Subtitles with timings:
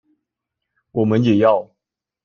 [0.93, 1.69] 我們也要